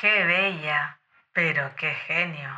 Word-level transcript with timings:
Qué 0.00 0.24
bella, 0.24 0.98
pero 1.34 1.76
qué 1.76 1.90
genio. 2.06 2.48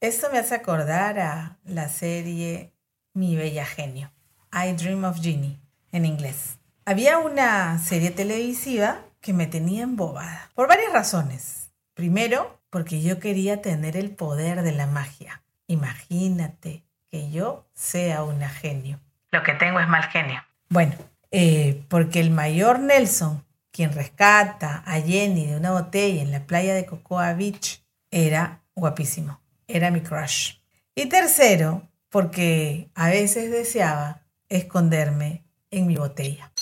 Esto 0.00 0.28
me 0.30 0.38
hace 0.38 0.54
acordar 0.54 1.18
a 1.18 1.58
la 1.64 1.88
serie 1.88 2.72
Mi 3.14 3.34
Bella 3.34 3.64
Genio, 3.64 4.12
I 4.52 4.74
Dream 4.74 5.02
of 5.02 5.20
Genie, 5.20 5.58
en 5.90 6.04
inglés. 6.04 6.60
Había 6.84 7.18
una 7.18 7.80
serie 7.80 8.12
televisiva 8.12 9.00
que 9.20 9.32
me 9.32 9.48
tenía 9.48 9.82
embobada, 9.82 10.52
por 10.54 10.68
varias 10.68 10.92
razones. 10.92 11.72
Primero, 11.94 12.60
porque 12.70 13.02
yo 13.02 13.18
quería 13.18 13.60
tener 13.60 13.96
el 13.96 14.10
poder 14.10 14.62
de 14.62 14.70
la 14.70 14.86
magia. 14.86 15.42
Imagínate 15.66 16.84
que 17.10 17.28
yo 17.28 17.66
sea 17.74 18.22
una 18.22 18.48
genio. 18.48 19.00
Lo 19.32 19.42
que 19.42 19.54
tengo 19.54 19.80
es 19.80 19.88
mal 19.88 20.04
genio. 20.04 20.44
Bueno, 20.68 20.94
eh, 21.32 21.82
porque 21.88 22.20
el 22.20 22.30
mayor 22.30 22.78
Nelson, 22.78 23.44
quien 23.74 23.92
rescata 23.92 24.84
a 24.86 25.00
Jenny 25.00 25.46
de 25.46 25.56
una 25.56 25.72
botella 25.72 26.22
en 26.22 26.30
la 26.30 26.46
playa 26.46 26.74
de 26.74 26.86
Cocoa 26.86 27.34
Beach, 27.34 27.84
era 28.08 28.62
guapísimo. 28.76 29.40
Era 29.66 29.90
mi 29.90 30.00
crush. 30.00 30.58
Y 30.94 31.06
tercero, 31.06 31.90
porque 32.08 32.92
a 32.94 33.08
veces 33.08 33.50
deseaba 33.50 34.22
esconderme 34.48 35.44
en 35.72 35.88
mi 35.88 35.96
botella. 35.96 36.52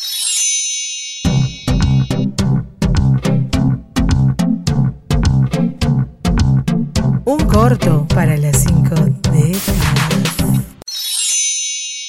Un 7.26 7.46
corto 7.46 8.06
para 8.08 8.38
las 8.38 8.56
cinco 8.62 8.94
décadas. 8.94 10.64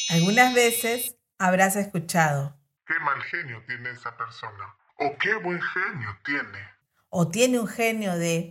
Algunas 0.08 0.54
veces 0.54 1.18
habrás 1.38 1.76
escuchado. 1.76 2.63
Qué 2.94 3.00
mal 3.00 3.24
genio 3.24 3.64
tiene 3.66 3.90
esa 3.90 4.16
persona. 4.16 4.76
O 5.00 5.18
qué 5.18 5.34
buen 5.38 5.60
genio 5.60 6.16
tiene. 6.24 6.60
O 7.10 7.28
tiene 7.28 7.60
un 7.60 7.66
genio 7.66 8.16
de... 8.16 8.48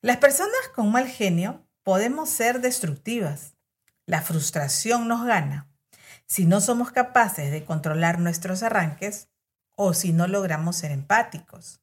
Las 0.00 0.16
personas 0.16 0.68
con 0.74 0.90
mal 0.90 1.06
genio 1.06 1.64
podemos 1.84 2.30
ser 2.30 2.62
destructivas. 2.62 3.54
La 4.06 4.22
frustración 4.22 5.06
nos 5.06 5.24
gana 5.24 5.68
si 6.26 6.46
no 6.46 6.60
somos 6.60 6.90
capaces 6.90 7.52
de 7.52 7.64
controlar 7.64 8.18
nuestros 8.18 8.64
arranques 8.64 9.28
o 9.76 9.94
si 9.94 10.12
no 10.12 10.26
logramos 10.26 10.74
ser 10.74 10.90
empáticos. 10.90 11.80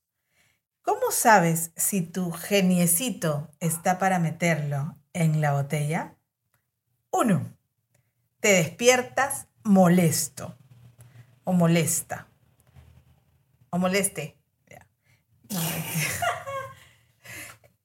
¿Cómo 0.82 1.12
sabes 1.12 1.72
si 1.78 2.02
tu 2.02 2.34
geniecito 2.34 3.50
está 3.62 3.98
para 3.98 4.20
meterlo 4.20 4.98
en 5.14 5.40
la 5.40 5.54
botella? 5.54 6.16
Uno, 7.12 7.58
te 8.42 8.50
despiertas 8.50 9.48
molesto 9.64 10.58
o 11.48 11.54
molesta 11.54 12.28
o 13.70 13.78
moleste. 13.78 14.38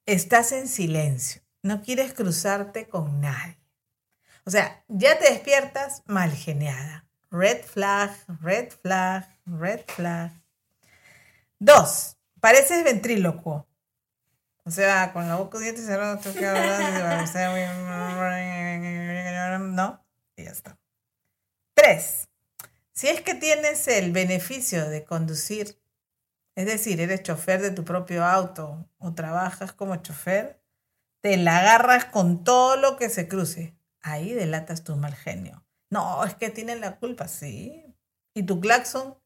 Estás 0.05 0.51
en 0.51 0.67
silencio, 0.67 1.41
no 1.61 1.81
quieres 1.81 2.13
cruzarte 2.13 2.89
con 2.89 3.21
nadie. 3.21 3.57
O 4.45 4.51
sea, 4.51 4.83
ya 4.89 5.17
te 5.17 5.31
despiertas 5.31 6.03
mal 6.05 6.33
geniada. 6.33 7.07
Red 7.31 7.63
flag, 7.63 8.13
red 8.41 8.69
flag, 8.69 9.29
red 9.45 9.79
flag. 9.87 10.33
Dos, 11.57 12.17
Pareces 12.41 12.83
ventrílocuo. 12.83 13.65
O 14.65 14.71
sea, 14.71 15.13
con 15.13 15.29
la 15.29 15.37
boca 15.37 15.57
dientes 15.59 15.85
cerrada, 15.85 16.17
¿no? 19.59 20.05
Y 20.35 20.43
ya 20.43 20.51
está. 20.51 20.77
Tres. 21.73 22.27
Si 23.03 23.09
es 23.09 23.19
que 23.19 23.35
tienes 23.35 23.85
el 23.89 24.13
beneficio 24.13 24.89
de 24.89 25.03
conducir, 25.03 25.77
es 26.55 26.65
decir, 26.65 27.01
eres 27.01 27.21
chofer 27.21 27.61
de 27.61 27.71
tu 27.71 27.83
propio 27.83 28.23
auto 28.23 28.89
o 28.97 29.13
trabajas 29.13 29.73
como 29.73 29.97
chofer, 29.97 30.63
te 31.19 31.35
la 31.35 31.59
agarras 31.59 32.05
con 32.05 32.45
todo 32.45 32.77
lo 32.77 32.95
que 32.95 33.09
se 33.09 33.27
cruce. 33.27 33.75
Ahí 33.99 34.31
delatas 34.31 34.85
tu 34.85 34.95
mal 34.95 35.13
genio. 35.13 35.65
No, 35.89 36.23
es 36.23 36.35
que 36.35 36.49
tienen 36.49 36.79
la 36.79 36.95
culpa, 36.95 37.27
sí. 37.27 37.93
Y 38.33 38.43
tu 38.43 38.61
claxon 38.61 39.17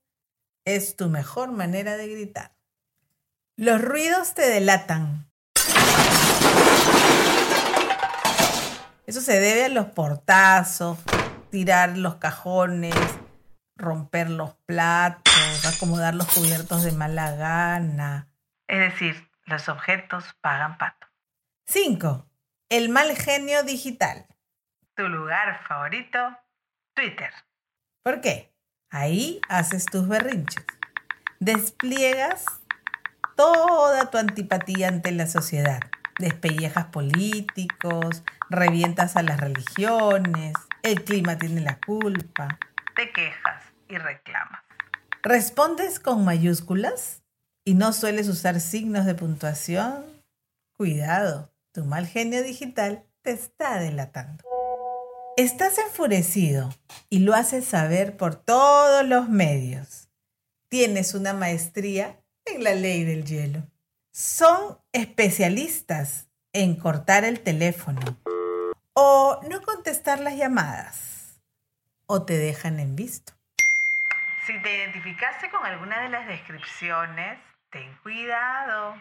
es 0.66 0.96
tu 0.96 1.08
mejor 1.10 1.52
manera 1.52 1.98
de 1.98 2.08
gritar. 2.08 2.58
Los 3.58 3.80
ruidos 3.80 4.34
te 4.34 4.50
delatan. 4.50 5.32
Eso 9.06 9.22
se 9.22 9.40
debe 9.40 9.66
a 9.66 9.70
los 9.70 9.86
portazos, 9.86 10.98
tirar 11.52 11.96
los 11.96 12.16
cajones, 12.16 12.96
romper 13.78 14.30
los 14.30 14.56
platos, 14.66 15.66
acomodar 15.66 16.16
los 16.16 16.28
cubiertos 16.28 16.84
de 16.84 16.92
mala 16.92 17.32
gana. 17.32 18.28
Es 18.68 18.80
decir, 18.80 19.30
los 19.46 19.70
objetos 19.70 20.26
pagan 20.42 20.78
pato. 20.78 21.08
5. 21.66 22.28
El 22.70 22.90
mal 22.90 23.16
genio 23.16 23.64
digital. 23.64 24.26
Tu 24.96 25.08
lugar 25.08 25.62
favorito, 25.68 26.20
Twitter. 26.94 27.32
¿Por 28.04 28.22
qué? 28.22 28.54
Ahí 28.90 29.40
haces 29.48 29.86
tus 29.86 30.08
berrinches. 30.08 30.66
Despliegas 31.40 32.46
toda 33.36 34.10
tu 34.10 34.18
antipatía 34.18 34.88
ante 34.88 35.12
la 35.12 35.28
sociedad. 35.28 35.80
Despellejas 36.20 36.86
políticos, 36.86 38.24
revientas 38.50 39.16
a 39.16 39.24
las 39.24 39.40
religiones, 39.40 40.54
el 40.84 41.04
clima 41.04 41.38
tiene 41.38 41.62
la 41.62 41.80
culpa. 41.80 42.58
Te 42.98 43.12
quejas 43.12 43.64
y 43.90 43.98
reclamas. 44.00 44.64
¿Respondes 45.22 46.00
con 46.00 46.26
mayúsculas 46.26 47.22
y 47.64 47.76
no 47.76 47.94
sueles 47.94 48.28
usar 48.28 48.60
signos 48.60 49.06
de 49.06 49.14
puntuación? 49.14 50.04
Cuidado, 50.76 51.54
tu 51.74 51.86
mal 51.86 52.08
genio 52.08 52.42
digital 52.42 53.06
te 53.22 53.34
está 53.34 53.78
delatando. 53.78 54.44
Estás 55.38 55.78
enfurecido 55.78 56.74
y 57.08 57.20
lo 57.20 57.36
haces 57.36 57.66
saber 57.66 58.18
por 58.18 58.34
todos 58.34 59.06
los 59.06 59.30
medios. 59.30 60.10
Tienes 60.68 61.14
una 61.14 61.34
maestría 61.34 62.20
en 62.46 62.64
la 62.64 62.74
ley 62.74 63.04
del 63.04 63.26
hielo. 63.26 63.62
Son 64.12 64.80
especialistas 64.92 66.30
en 66.52 66.76
cortar 66.76 67.26
el 67.26 67.42
teléfono 67.42 68.02
o 68.94 69.40
no 69.48 69.62
contestar 69.62 70.20
las 70.20 70.36
llamadas 70.36 71.17
o 72.08 72.24
te 72.24 72.38
dejan 72.38 72.80
en 72.80 72.96
visto. 72.96 73.34
Si 74.48 74.62
te 74.62 74.78
identificaste 74.78 75.50
con 75.52 75.66
alguna 75.66 76.02
de 76.02 76.10
las 76.10 76.26
descripciones, 76.28 77.38
ten 77.70 77.96
cuidado. 78.02 78.96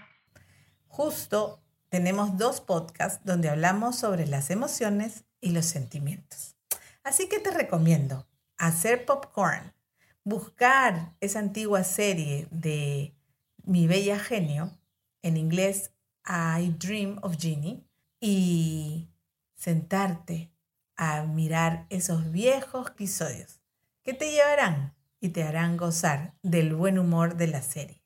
Justo 0.88 1.60
tenemos 1.88 2.36
dos 2.36 2.60
podcasts 2.60 3.24
donde 3.24 3.48
hablamos 3.48 3.96
sobre 3.96 4.26
las 4.26 4.50
emociones 4.50 5.24
y 5.40 5.52
los 5.52 5.66
sentimientos. 5.66 6.56
Así 7.04 7.28
que 7.28 7.38
te 7.38 7.52
recomiendo 7.52 8.26
hacer 8.58 9.04
popcorn, 9.04 9.72
buscar 10.24 11.12
esa 11.20 11.38
antigua 11.38 11.84
serie 11.84 12.48
de 12.50 13.14
Mi 13.62 13.86
Bella 13.86 14.18
Genio, 14.18 14.76
en 15.22 15.36
inglés 15.36 15.92
I 16.26 16.74
Dream 16.78 17.18
of 17.22 17.36
Genie, 17.38 17.84
y 18.18 19.08
sentarte 19.54 20.50
a 20.96 21.22
mirar 21.22 21.86
esos 21.90 22.30
viejos 22.30 22.90
episodios 22.90 23.60
que 24.02 24.14
te 24.14 24.30
llevarán 24.30 24.94
y 25.20 25.30
te 25.30 25.42
harán 25.42 25.76
gozar 25.76 26.34
del 26.42 26.74
buen 26.74 26.98
humor 26.98 27.36
de 27.36 27.48
la 27.48 27.62
serie. 27.62 28.02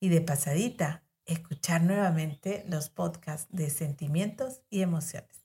Y 0.00 0.08
de 0.08 0.20
pasadita, 0.20 1.04
escuchar 1.26 1.82
nuevamente 1.82 2.64
los 2.68 2.88
podcasts 2.88 3.48
de 3.50 3.70
sentimientos 3.70 4.62
y 4.70 4.82
emociones 4.82 5.42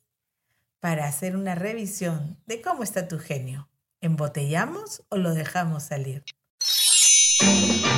para 0.80 1.08
hacer 1.08 1.36
una 1.36 1.56
revisión 1.56 2.38
de 2.46 2.62
cómo 2.62 2.84
está 2.84 3.08
tu 3.08 3.20
genio. 3.20 3.70
¿Embotellamos 4.00 5.04
o 5.10 5.18
lo 5.18 5.34
dejamos 5.34 5.84
salir? 5.84 6.24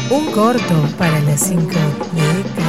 Un 0.10 0.32
corto 0.32 0.88
para 0.98 1.20
las 1.20 1.42
cinco 1.42 1.80
décadas. 2.14 2.69